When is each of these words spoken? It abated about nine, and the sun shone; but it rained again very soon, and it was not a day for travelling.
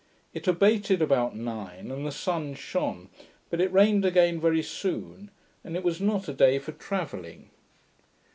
It 0.33 0.47
abated 0.47 0.99
about 0.99 1.35
nine, 1.35 1.91
and 1.91 2.07
the 2.07 2.11
sun 2.11 2.55
shone; 2.55 3.09
but 3.51 3.61
it 3.61 3.71
rained 3.71 4.03
again 4.03 4.41
very 4.41 4.63
soon, 4.63 5.29
and 5.63 5.75
it 5.77 5.83
was 5.83 6.01
not 6.01 6.27
a 6.27 6.33
day 6.33 6.57
for 6.57 6.71
travelling. 6.71 7.51